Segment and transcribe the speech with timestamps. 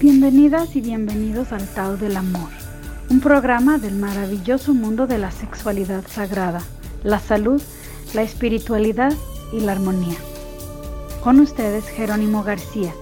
[0.00, 2.48] Bienvenidas y bienvenidos al Tao del Amor,
[3.10, 6.62] un programa del maravilloso mundo de la sexualidad sagrada,
[7.04, 7.60] la salud,
[8.14, 9.12] la espiritualidad
[9.52, 10.16] y la armonía.
[11.22, 12.94] Con ustedes Jerónimo García,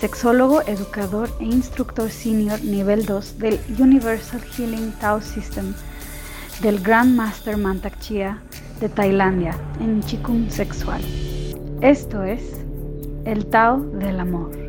[0.00, 5.74] sexólogo, educador e instructor senior nivel 2 del Universal Healing Tao System
[6.60, 8.42] del Grand Master Mantak Chia
[8.80, 11.02] de Tailandia en Chikung Sexual.
[11.82, 12.42] Esto es
[13.26, 14.61] el Tao del Amor.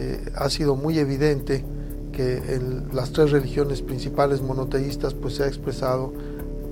[0.00, 1.64] Eh, ha sido muy evidente
[2.12, 6.12] que en las tres religiones principales monoteístas pues se ha expresado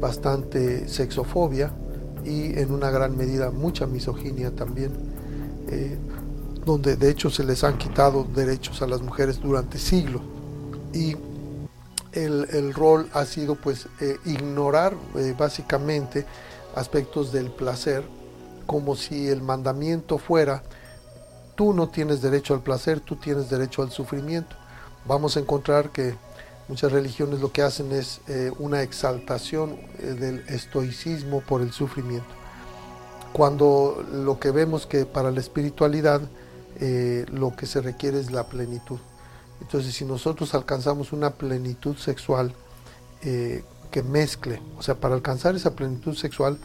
[0.01, 1.73] bastante sexofobia
[2.25, 4.93] y en una gran medida mucha misoginia también,
[5.69, 5.99] eh,
[6.65, 10.23] donde de hecho se les han quitado derechos a las mujeres durante siglos
[10.93, 11.17] y
[12.13, 14.95] el, rol ha sido pues eh, ignorar
[15.37, 16.25] básicamente
[16.77, 18.05] aspectos del placer
[18.67, 20.63] como si el mandamiento fuera
[21.57, 24.55] Tú no tienes derecho al placer, tú tienes derecho al sufrimiento.
[25.07, 26.15] Vamos a encontrar que
[26.69, 32.29] muchas religiones lo que hacen es eh, una exaltación eh, del estoicismo por el sufrimiento.
[33.33, 36.21] Cuando lo que vemos que para la espiritualidad
[36.79, 38.99] eh, lo que se requiere es la plenitud.
[39.63, 42.55] Entonces si nosotros alcanzamos una plenitud sexual
[43.23, 46.59] que mezcle, o sea, para alcanzar esa plenitud sexual,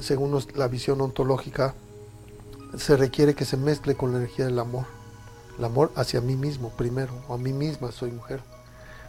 [0.00, 1.74] según la visión ontológica,
[2.76, 4.84] se requiere que se mezcle con la energía del amor.
[5.58, 8.40] El amor hacia mí mismo primero, o a mí misma soy mujer,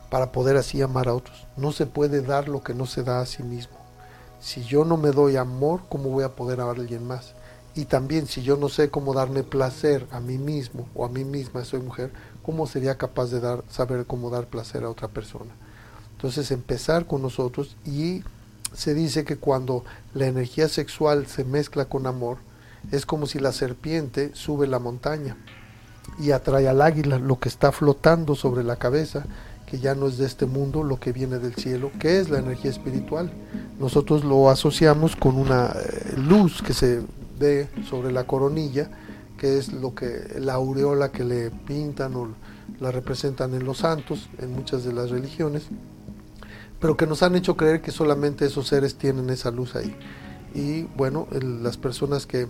[0.10, 1.46] para poder así amar a otros.
[1.58, 3.78] No se puede dar lo que no se da a sí mismo.
[4.40, 7.34] Si yo no me doy amor, ¿cómo voy a poder amar a alguien más?
[7.76, 11.24] Y también si yo no sé cómo darme placer a mí mismo o a mí
[11.24, 15.52] misma, soy mujer, ¿cómo sería capaz de dar, saber cómo dar placer a otra persona?
[16.14, 18.24] Entonces empezar con nosotros y
[18.74, 22.38] se dice que cuando la energía sexual se mezcla con amor,
[22.92, 25.38] es como si la serpiente sube la montaña
[26.20, 29.26] y atrae al águila lo que está flotando sobre la cabeza,
[29.66, 32.40] que ya no es de este mundo, lo que viene del cielo, que es la
[32.40, 33.32] energía espiritual.
[33.80, 37.02] Nosotros lo asociamos con una eh, luz que se
[37.40, 38.90] ve sobre la coronilla,
[39.38, 42.30] que es lo que la aureola que le pintan o
[42.80, 45.64] la representan en los santos, en muchas de las religiones,
[46.80, 49.96] pero que nos han hecho creer que solamente esos seres tienen esa luz ahí.
[50.54, 52.48] Y bueno, las personas que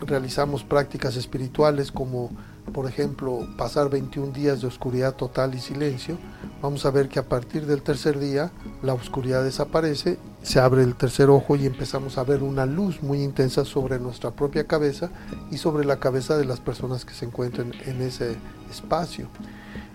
[0.00, 2.30] realizamos prácticas espirituales como
[2.72, 6.16] por ejemplo pasar 21 días de oscuridad total y silencio,
[6.62, 8.50] vamos a ver que a partir del tercer día
[8.82, 13.22] la oscuridad desaparece, se abre el tercer ojo y empezamos a ver una luz muy
[13.22, 15.10] intensa sobre nuestra propia cabeza
[15.50, 18.36] y sobre la cabeza de las personas que se encuentran en ese
[18.70, 19.28] espacio.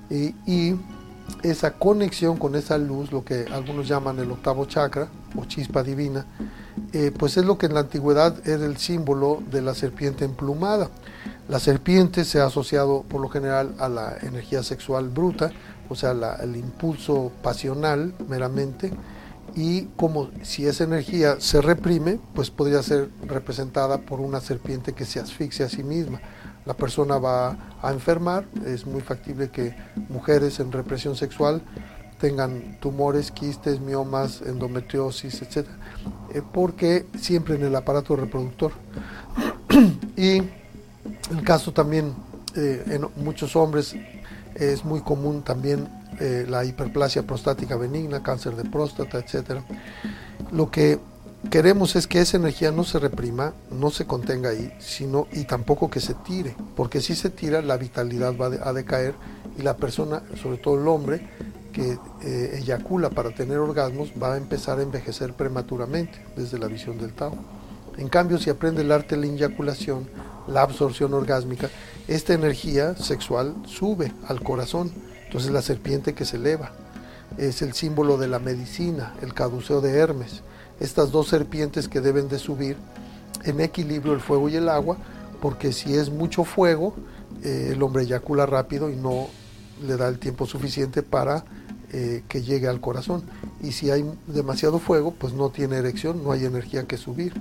[0.10, 0.76] Y
[1.44, 6.26] esa conexión con esa luz, lo que algunos llaman el octavo chakra o chispa divina,
[6.94, 10.90] eh, pues es lo que en la antigüedad era el símbolo de la serpiente emplumada.
[11.48, 15.52] La serpiente se ha asociado por lo general a la energía sexual bruta,
[15.90, 16.12] o sea,
[16.42, 18.92] el impulso pasional meramente,
[19.56, 25.06] y como si esa energía se reprime, pues podría ser representada por una serpiente que
[25.06, 26.22] se asfixia a sí misma.
[26.66, 29.76] La persona va a enfermar, es muy factible que
[30.10, 31.64] mujeres en represión sexual
[32.20, 35.68] tengan tumores, quistes, miomas, endometriosis, etc.
[36.34, 38.72] Eh, porque siempre en el aparato reproductor.
[40.18, 40.38] y
[41.32, 42.14] el caso también
[42.56, 43.96] eh, en muchos hombres
[44.56, 45.88] es muy común también
[46.20, 49.62] eh, la hiperplasia prostática benigna, cáncer de próstata, etc.
[50.52, 51.00] Lo que
[51.50, 55.90] queremos es que esa energía no se reprima, no se contenga ahí, sino y tampoco
[55.90, 59.14] que se tire, porque si se tira la vitalidad va a decaer
[59.58, 61.26] y la persona, sobre todo el hombre,
[61.72, 66.98] que eh, eyacula para tener orgasmos va a empezar a envejecer prematuramente desde la visión
[66.98, 67.36] del Tao.
[67.98, 70.08] En cambio, si aprende el arte de la eyaculación,
[70.48, 71.70] la absorción orgásmica,
[72.08, 74.92] esta energía sexual sube al corazón.
[75.26, 76.72] Entonces la serpiente que se eleva
[77.38, 80.42] es el símbolo de la medicina, el caduceo de Hermes.
[80.80, 82.78] Estas dos serpientes que deben de subir
[83.44, 84.98] en equilibrio el fuego y el agua,
[85.42, 86.96] porque si es mucho fuego,
[87.44, 89.28] eh, el hombre eyacula rápido y no
[89.86, 91.46] le da el tiempo suficiente para
[91.92, 93.24] eh, que llegue al corazón.
[93.62, 97.34] Y si hay demasiado fuego, pues no tiene erección, no hay energía que subir.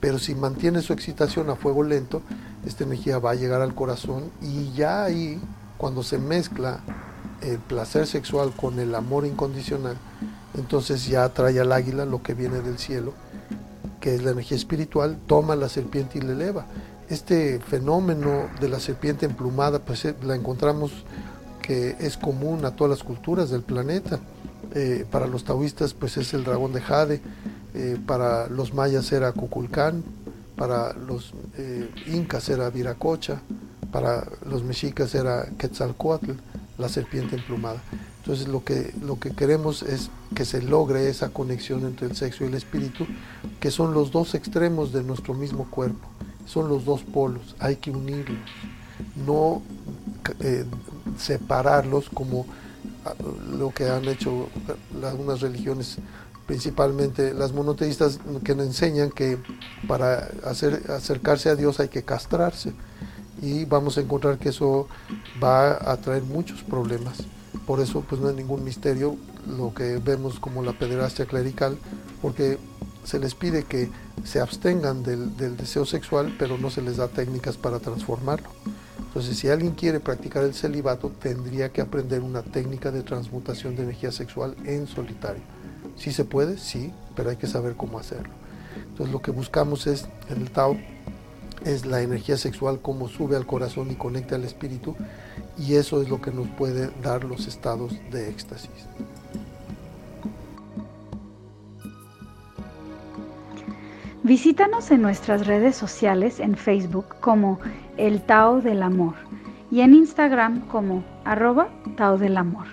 [0.00, 2.22] Pero si mantiene su excitación a fuego lento,
[2.66, 5.40] esta energía va a llegar al corazón y ya ahí,
[5.76, 6.80] cuando se mezcla
[7.42, 9.96] el placer sexual con el amor incondicional,
[10.56, 13.12] entonces ya trae al águila lo que viene del cielo,
[14.00, 16.66] que es la energía espiritual, toma la serpiente y la eleva.
[17.08, 20.92] Este fenómeno de la serpiente emplumada, pues eh, la encontramos
[21.64, 24.20] que es común a todas las culturas del planeta.
[24.74, 27.22] Eh, para los taoístas pues es el dragón de Jade,
[27.74, 30.04] eh, para los mayas era Cuculcán,
[30.56, 33.40] para los eh, incas era Viracocha,
[33.90, 36.32] para los mexicas era Quetzalcoatl,
[36.76, 37.80] la serpiente emplumada.
[38.18, 42.44] Entonces lo que, lo que queremos es que se logre esa conexión entre el sexo
[42.44, 43.06] y el espíritu,
[43.58, 46.06] que son los dos extremos de nuestro mismo cuerpo,
[46.44, 48.38] son los dos polos, hay que unirlos,
[49.26, 49.62] no
[51.18, 52.46] separarlos como
[53.04, 53.14] ah,
[53.56, 54.48] lo que han hecho
[55.02, 55.98] algunas religiones
[56.46, 59.38] principalmente las monoteístas que nos enseñan que
[59.88, 62.72] para hacer, acercarse a Dios hay que castrarse
[63.40, 64.88] y vamos a encontrar que eso
[65.42, 67.18] va a traer muchos problemas.
[67.66, 69.16] Por eso pues no es ningún misterio
[69.46, 71.76] lo que vemos como la pederastia clerical,
[72.22, 72.58] porque
[73.04, 73.90] se les pide que
[74.24, 78.48] se abstengan del deseo sexual, pero no se les da técnicas para transformarlo.
[79.14, 83.84] Entonces, si alguien quiere practicar el celibato, tendría que aprender una técnica de transmutación de
[83.84, 85.40] energía sexual en solitario.
[85.96, 88.34] Si se puede, sí, pero hay que saber cómo hacerlo.
[88.88, 90.76] Entonces lo que buscamos es, en el Tao,
[91.64, 94.96] es la energía sexual, cómo sube al corazón y conecta al espíritu,
[95.56, 98.68] y eso es lo que nos puede dar los estados de éxtasis.
[104.24, 107.60] Visítanos en nuestras redes sociales en Facebook como
[107.98, 109.12] El Tao del Amor
[109.70, 112.64] y en Instagram como arroba Tao del Amor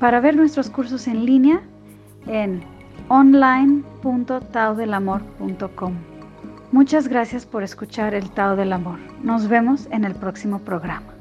[0.00, 1.62] para ver nuestros cursos en línea
[2.26, 2.60] en
[3.06, 5.94] online.taodelamor.com.
[6.72, 8.98] Muchas gracias por escuchar el Tao del Amor.
[9.22, 11.19] Nos vemos en el próximo programa.